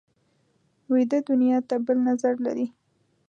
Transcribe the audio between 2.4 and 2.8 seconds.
لري